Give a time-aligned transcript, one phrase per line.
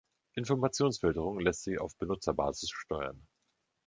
[0.35, 3.27] Informationsfilterung lässt sich auf Benutzerbasis steuern.